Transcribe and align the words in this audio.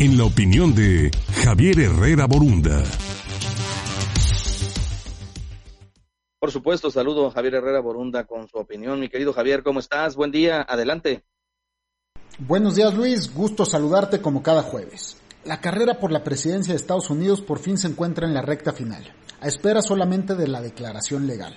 en 0.00 0.18
la 0.18 0.24
opinión 0.24 0.74
de 0.74 1.10
Javier 1.44 1.78
Herrera 1.78 2.26
Borunda. 2.26 2.82
Por 6.40 6.50
supuesto, 6.50 6.90
saludo 6.90 7.28
a 7.28 7.30
Javier 7.30 7.54
Herrera 7.54 7.80
Borunda 7.80 8.24
con 8.24 8.48
su 8.48 8.58
opinión. 8.58 9.00
Mi 9.00 9.08
querido 9.08 9.32
Javier, 9.32 9.62
¿cómo 9.62 9.80
estás? 9.80 10.16
Buen 10.16 10.30
día, 10.30 10.64
adelante. 10.68 11.24
Buenos 12.38 12.74
días 12.74 12.94
Luis, 12.94 13.32
gusto 13.32 13.64
saludarte 13.64 14.20
como 14.20 14.42
cada 14.42 14.62
jueves. 14.62 15.16
La 15.44 15.60
carrera 15.60 16.00
por 16.00 16.10
la 16.10 16.24
presidencia 16.24 16.74
de 16.74 16.78
Estados 16.78 17.10
Unidos 17.10 17.40
por 17.40 17.60
fin 17.60 17.78
se 17.78 17.86
encuentra 17.86 18.26
en 18.26 18.34
la 18.34 18.42
recta 18.42 18.72
final, 18.72 19.14
a 19.40 19.46
espera 19.46 19.80
solamente 19.80 20.34
de 20.34 20.48
la 20.48 20.60
declaración 20.60 21.26
legal. 21.26 21.54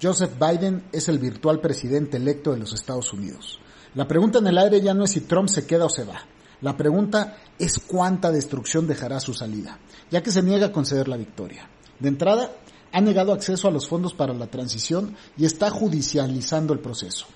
Joseph 0.00 0.32
Biden 0.38 0.84
es 0.92 1.08
el 1.08 1.18
virtual 1.18 1.60
presidente 1.60 2.18
electo 2.18 2.52
de 2.52 2.58
los 2.58 2.74
Estados 2.74 3.12
Unidos. 3.12 3.60
La 3.94 4.06
pregunta 4.06 4.40
en 4.40 4.48
el 4.48 4.58
aire 4.58 4.80
ya 4.80 4.92
no 4.92 5.04
es 5.04 5.12
si 5.12 5.22
Trump 5.22 5.48
se 5.48 5.66
queda 5.66 5.86
o 5.86 5.90
se 5.90 6.04
va. 6.04 6.22
La 6.62 6.76
pregunta 6.76 7.36
es 7.58 7.78
cuánta 7.80 8.30
destrucción 8.30 8.86
dejará 8.86 9.18
su 9.18 9.34
salida, 9.34 9.78
ya 10.10 10.22
que 10.22 10.30
se 10.30 10.42
niega 10.42 10.66
a 10.66 10.72
conceder 10.72 11.08
la 11.08 11.16
victoria. 11.16 11.68
De 11.98 12.08
entrada, 12.08 12.52
ha 12.92 13.00
negado 13.00 13.32
acceso 13.32 13.66
a 13.66 13.70
los 13.72 13.88
fondos 13.88 14.14
para 14.14 14.32
la 14.32 14.46
transición 14.46 15.16
y 15.36 15.44
está 15.44 15.70
judicializando 15.70 16.72
el 16.72 16.78
proceso. 16.78 17.26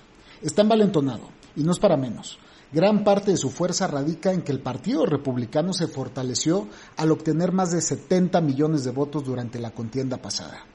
Está 0.41 0.61
envalentonado, 0.61 1.29
y 1.57 1.63
no 1.63 1.73
es 1.73 1.79
para 1.79 1.97
menos. 1.97 2.39
Gran 2.71 3.03
parte 3.03 3.31
de 3.31 3.37
su 3.37 3.49
fuerza 3.49 3.87
radica 3.87 4.31
en 4.31 4.43
que 4.43 4.51
el 4.51 4.59
Partido 4.59 5.05
Republicano 5.05 5.73
se 5.73 5.87
fortaleció 5.87 6.67
al 6.95 7.11
obtener 7.11 7.51
más 7.51 7.71
de 7.71 7.81
70 7.81 8.39
millones 8.41 8.83
de 8.83 8.91
votos 8.91 9.25
durante 9.25 9.59
la 9.59 9.71
contienda 9.71 10.17
pasada. 10.17 10.65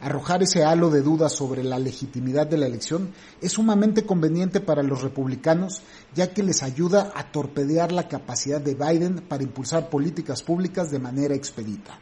Arrojar 0.00 0.42
ese 0.42 0.64
halo 0.64 0.88
de 0.88 1.02
dudas 1.02 1.34
sobre 1.34 1.62
la 1.62 1.78
legitimidad 1.78 2.46
de 2.46 2.56
la 2.56 2.66
elección 2.66 3.10
es 3.42 3.52
sumamente 3.52 4.06
conveniente 4.06 4.60
para 4.60 4.82
los 4.82 5.02
republicanos, 5.02 5.82
ya 6.14 6.32
que 6.32 6.42
les 6.42 6.62
ayuda 6.62 7.12
a 7.14 7.30
torpedear 7.30 7.92
la 7.92 8.08
capacidad 8.08 8.62
de 8.62 8.74
Biden 8.74 9.16
para 9.28 9.42
impulsar 9.42 9.90
políticas 9.90 10.42
públicas 10.42 10.90
de 10.90 11.00
manera 11.00 11.34
expedita. 11.34 11.98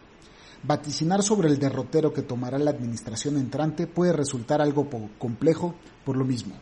Vaticinar 0.62 1.24
sobre 1.24 1.48
el 1.48 1.58
derrotero 1.58 2.12
que 2.12 2.22
tomará 2.22 2.56
la 2.60 2.70
administración 2.70 3.36
entrante 3.36 3.88
puede 3.88 4.12
resultar 4.12 4.62
algo 4.62 4.88
complejo 5.18 5.74
por 6.04 6.16
lo 6.16 6.24
mismo. 6.24 6.54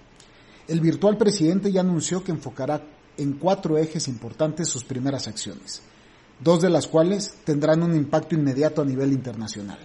El 0.69 0.81
virtual 0.81 1.19
presidente 1.19 1.70
ya 1.70 1.83
anunció 1.83 2.25
que 2.25 2.33
enfocará 2.33 2.83
en 3.19 3.34
cuatro 3.34 3.77
ejes 3.77 4.09
importantes 4.09 4.69
sus 4.69 4.84
primeras 4.84 5.29
acciones, 5.29 5.83
dos 6.41 6.62
de 6.62 6.70
las 6.70 6.87
cuales 6.87 7.37
tendrán 7.45 7.83
un 7.83 7.95
impacto 7.95 8.34
inmediato 8.34 8.81
a 8.81 8.87
nivel 8.87 9.12
internacional. 9.12 9.79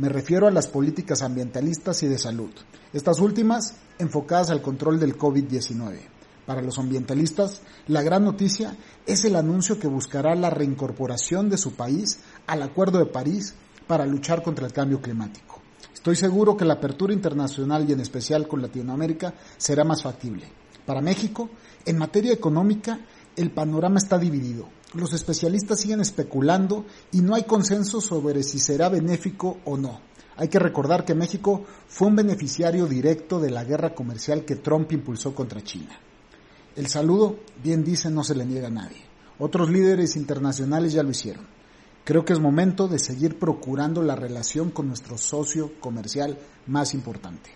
Me 0.00 0.08
refiero 0.08 0.46
a 0.46 0.50
las 0.50 0.66
políticas 0.66 1.20
ambientalistas 1.20 2.02
y 2.02 2.08
de 2.08 2.16
salud, 2.16 2.48
estas 2.94 3.20
últimas 3.20 3.74
enfocadas 3.98 4.48
al 4.48 4.62
control 4.62 4.98
del 4.98 5.18
COVID-19. 5.18 5.98
Para 6.46 6.62
los 6.62 6.78
ambientalistas, 6.78 7.60
la 7.86 8.00
gran 8.00 8.24
noticia 8.24 8.74
es 9.04 9.26
el 9.26 9.36
anuncio 9.36 9.78
que 9.78 9.88
buscará 9.88 10.34
la 10.34 10.48
reincorporación 10.48 11.50
de 11.50 11.58
su 11.58 11.74
país 11.74 12.20
al 12.46 12.62
Acuerdo 12.62 12.98
de 12.98 13.12
París 13.12 13.54
para 13.86 14.06
luchar 14.06 14.42
contra 14.42 14.66
el 14.66 14.72
cambio 14.72 15.02
climático. 15.02 15.60
Estoy 15.92 16.16
seguro 16.16 16.56
que 16.56 16.64
la 16.64 16.74
apertura 16.74 17.12
internacional 17.12 17.86
y 17.86 17.92
en 17.92 18.00
especial 18.00 18.48
con 18.48 18.62
Latinoamérica 18.62 19.34
será 19.58 19.84
más 19.84 20.02
factible. 20.02 20.46
Para 20.86 21.02
México, 21.02 21.50
en 21.84 21.98
materia 21.98 22.32
económica, 22.32 23.00
el 23.36 23.50
panorama 23.50 23.98
está 23.98 24.16
dividido 24.16 24.66
los 24.94 25.12
especialistas 25.12 25.80
siguen 25.80 26.00
especulando 26.00 26.84
y 27.12 27.20
no 27.20 27.34
hay 27.34 27.44
consenso 27.44 28.00
sobre 28.00 28.42
si 28.42 28.58
será 28.58 28.88
benéfico 28.88 29.58
o 29.64 29.76
no. 29.76 30.00
Hay 30.36 30.48
que 30.48 30.58
recordar 30.58 31.04
que 31.04 31.14
México 31.14 31.64
fue 31.86 32.08
un 32.08 32.16
beneficiario 32.16 32.86
directo 32.86 33.40
de 33.40 33.50
la 33.50 33.62
guerra 33.62 33.94
comercial 33.94 34.44
que 34.44 34.56
Trump 34.56 34.90
impulsó 34.92 35.34
contra 35.34 35.62
China. 35.62 35.98
El 36.74 36.86
saludo, 36.86 37.40
bien 37.62 37.84
dice, 37.84 38.10
no 38.10 38.24
se 38.24 38.34
le 38.34 38.46
niega 38.46 38.68
a 38.68 38.70
nadie. 38.70 39.04
Otros 39.38 39.70
líderes 39.70 40.16
internacionales 40.16 40.92
ya 40.92 41.02
lo 41.02 41.10
hicieron. 41.10 41.46
Creo 42.04 42.24
que 42.24 42.32
es 42.32 42.40
momento 42.40 42.88
de 42.88 42.98
seguir 42.98 43.38
procurando 43.38 44.02
la 44.02 44.16
relación 44.16 44.70
con 44.70 44.88
nuestro 44.88 45.18
socio 45.18 45.78
comercial 45.78 46.38
más 46.66 46.94
importante. 46.94 47.50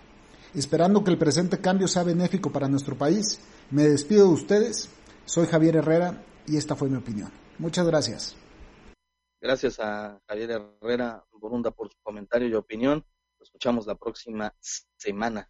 Esperando 0.54 1.02
que 1.02 1.10
el 1.10 1.18
presente 1.18 1.58
cambio 1.58 1.88
sea 1.88 2.04
benéfico 2.04 2.52
para 2.52 2.68
nuestro 2.68 2.96
país, 2.96 3.40
me 3.70 3.84
despido 3.84 4.28
de 4.28 4.34
ustedes. 4.34 4.88
Soy 5.24 5.46
Javier 5.46 5.76
Herrera 5.76 6.22
y 6.46 6.56
esta 6.56 6.74
fue 6.74 6.88
mi 6.88 6.96
opinión. 6.96 7.30
Muchas 7.58 7.86
gracias. 7.86 8.36
Gracias 9.40 9.78
a 9.78 10.20
Javier 10.26 10.50
Herrera 10.80 11.24
Borunda 11.32 11.70
por 11.70 11.90
su 11.90 11.98
comentario 12.02 12.48
y 12.48 12.54
opinión. 12.54 13.04
Lo 13.38 13.44
escuchamos 13.44 13.86
la 13.86 13.94
próxima 13.94 14.54
semana. 14.96 15.42